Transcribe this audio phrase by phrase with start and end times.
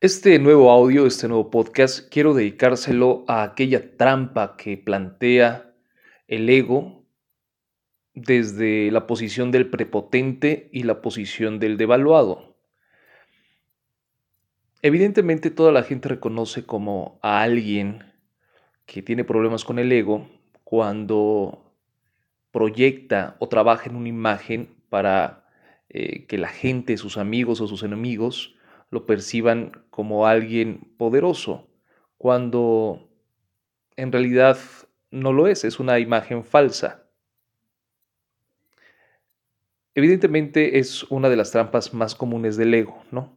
[0.00, 5.72] Este nuevo audio, este nuevo podcast, quiero dedicárselo a aquella trampa que plantea
[6.28, 7.06] el ego
[8.12, 12.56] desde la posición del prepotente y la posición del devaluado.
[14.82, 18.04] Evidentemente toda la gente reconoce como a alguien
[18.84, 20.28] que tiene problemas con el ego
[20.64, 21.72] cuando
[22.50, 25.48] proyecta o trabaja en una imagen para
[25.88, 28.53] eh, que la gente, sus amigos o sus enemigos,
[28.94, 31.66] lo perciban como alguien poderoso,
[32.16, 33.10] cuando
[33.96, 34.56] en realidad
[35.10, 37.02] no lo es, es una imagen falsa.
[39.96, 43.36] Evidentemente es una de las trampas más comunes del ego, ¿no?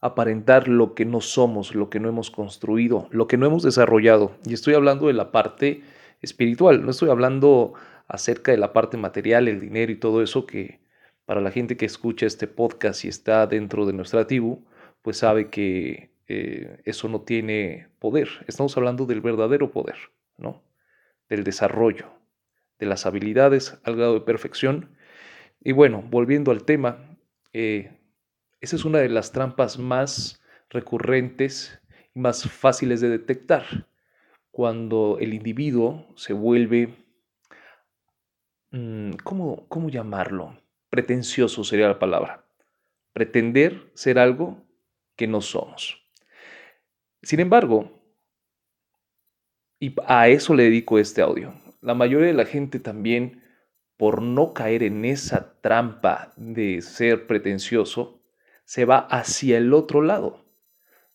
[0.00, 4.36] Aparentar lo que no somos, lo que no hemos construido, lo que no hemos desarrollado.
[4.44, 5.82] Y estoy hablando de la parte
[6.22, 7.74] espiritual, no estoy hablando
[8.06, 10.80] acerca de la parte material, el dinero y todo eso que
[11.24, 14.64] para la gente que escucha este podcast y está dentro de nuestra tribu,
[15.06, 18.28] pues sabe que eh, eso no tiene poder.
[18.48, 19.94] Estamos hablando del verdadero poder,
[20.36, 20.64] ¿no?
[21.28, 22.10] Del desarrollo,
[22.80, 24.96] de las habilidades al grado de perfección.
[25.60, 27.16] Y bueno, volviendo al tema,
[27.52, 28.00] eh,
[28.60, 31.80] esa es una de las trampas más recurrentes
[32.12, 33.86] y más fáciles de detectar.
[34.50, 36.96] Cuando el individuo se vuelve,
[38.72, 40.60] mm, ¿cómo, ¿cómo llamarlo?
[40.90, 42.44] Pretencioso sería la palabra.
[43.12, 44.65] Pretender ser algo
[45.16, 46.02] que no somos.
[47.22, 47.90] Sin embargo,
[49.80, 53.42] y a eso le dedico este audio, la mayoría de la gente también,
[53.96, 58.22] por no caer en esa trampa de ser pretencioso,
[58.64, 60.44] se va hacia el otro lado,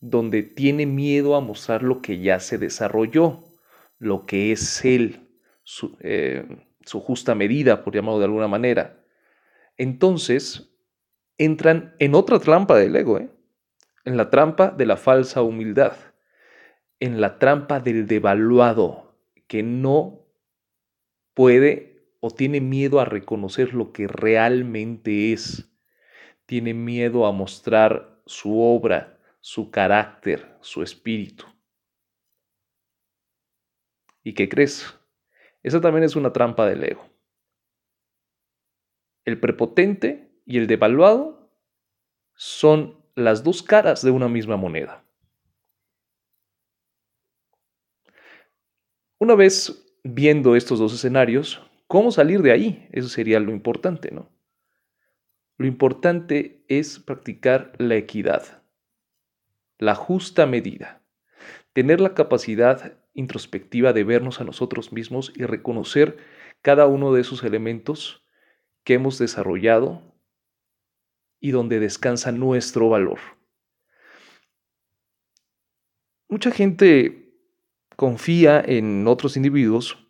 [0.00, 3.44] donde tiene miedo a mostrar lo que ya se desarrolló,
[3.98, 5.28] lo que es él,
[5.64, 6.46] su, eh,
[6.86, 9.04] justa medida, por llamarlo de alguna manera.
[9.76, 10.70] Entonces,
[11.38, 13.30] entran en otra trampa del ego, ¿eh?
[14.04, 15.96] En la trampa de la falsa humildad,
[17.00, 19.14] en la trampa del devaluado
[19.46, 20.26] que no
[21.34, 25.70] puede o tiene miedo a reconocer lo que realmente es,
[26.46, 31.44] tiene miedo a mostrar su obra, su carácter, su espíritu.
[34.22, 34.98] ¿Y qué crees?
[35.62, 37.08] Esa también es una trampa del ego.
[39.24, 41.52] El prepotente y el devaluado
[42.34, 45.04] son las dos caras de una misma moneda.
[49.18, 52.88] Una vez viendo estos dos escenarios, ¿cómo salir de ahí?
[52.92, 54.30] Eso sería lo importante, ¿no?
[55.56, 58.62] Lo importante es practicar la equidad,
[59.78, 61.02] la justa medida,
[61.72, 66.18] tener la capacidad introspectiva de vernos a nosotros mismos y reconocer
[66.62, 68.24] cada uno de esos elementos
[68.84, 70.07] que hemos desarrollado
[71.40, 73.18] y donde descansa nuestro valor.
[76.28, 77.32] Mucha gente
[77.96, 80.06] confía en otros individuos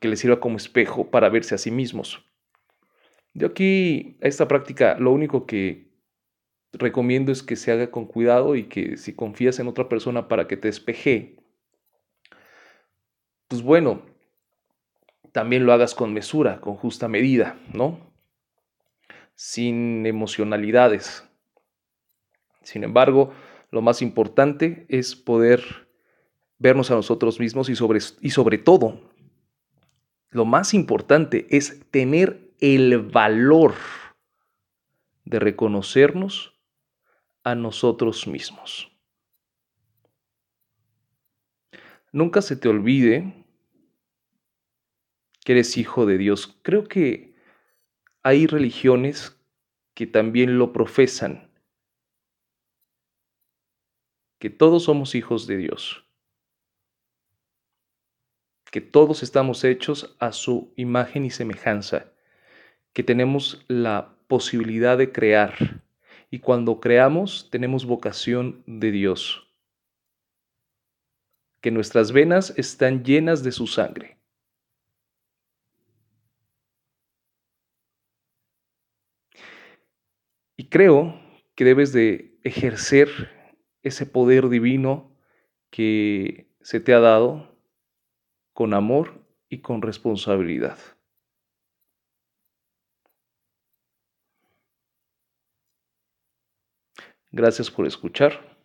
[0.00, 2.24] que les sirva como espejo para verse a sí mismos.
[3.34, 5.88] Yo aquí, a esta práctica, lo único que
[6.72, 10.48] recomiendo es que se haga con cuidado y que si confías en otra persona para
[10.48, 11.36] que te espeje,
[13.48, 14.02] pues bueno,
[15.32, 18.07] también lo hagas con mesura, con justa medida, ¿no?
[19.38, 21.22] Sin emocionalidades.
[22.64, 23.32] Sin embargo,
[23.70, 25.62] lo más importante es poder
[26.58, 29.00] vernos a nosotros mismos y sobre, y sobre todo,
[30.30, 33.74] lo más importante es tener el valor
[35.24, 36.58] de reconocernos
[37.44, 38.90] a nosotros mismos.
[42.10, 43.46] Nunca se te olvide
[45.44, 46.58] que eres hijo de Dios.
[46.62, 47.37] Creo que
[48.28, 49.40] hay religiones
[49.94, 51.50] que también lo profesan,
[54.38, 56.04] que todos somos hijos de Dios,
[58.70, 62.12] que todos estamos hechos a su imagen y semejanza,
[62.92, 65.80] que tenemos la posibilidad de crear.
[66.30, 69.48] Y cuando creamos tenemos vocación de Dios,
[71.62, 74.17] que nuestras venas están llenas de su sangre
[80.70, 81.18] Creo
[81.54, 83.08] que debes de ejercer
[83.82, 85.10] ese poder divino
[85.70, 87.56] que se te ha dado
[88.52, 90.78] con amor y con responsabilidad.
[97.30, 98.56] Gracias por escuchar.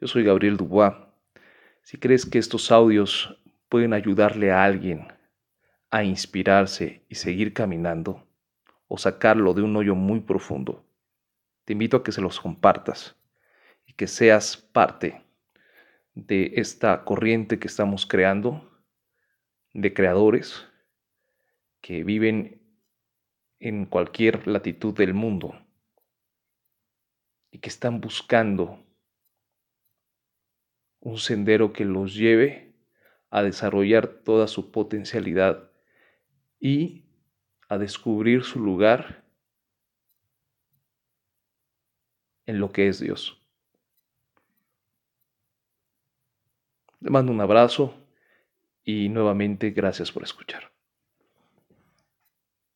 [0.00, 0.94] Yo soy Gabriel Dubois.
[1.82, 3.38] Si crees que estos audios
[3.68, 5.08] pueden ayudarle a alguien
[5.90, 8.25] a inspirarse y seguir caminando,
[8.88, 10.84] o sacarlo de un hoyo muy profundo,
[11.64, 13.16] te invito a que se los compartas
[13.86, 15.24] y que seas parte
[16.14, 18.70] de esta corriente que estamos creando,
[19.72, 20.66] de creadores
[21.80, 22.62] que viven
[23.58, 25.54] en cualquier latitud del mundo
[27.50, 28.84] y que están buscando
[31.00, 32.74] un sendero que los lleve
[33.30, 35.70] a desarrollar toda su potencialidad
[36.58, 37.05] y
[37.68, 39.24] a descubrir su lugar
[42.46, 43.40] en lo que es Dios.
[47.00, 47.94] Le mando un abrazo
[48.84, 50.75] y nuevamente gracias por escuchar.